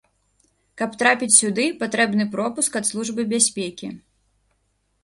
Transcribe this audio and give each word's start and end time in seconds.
Каб 0.81 0.95
трапіць 1.01 1.35
сюды, 1.41 1.67
патрэбны 1.83 2.27
пропуск 2.37 2.81
ад 2.81 2.85
службы 2.91 3.21
бяспекі. 3.37 3.93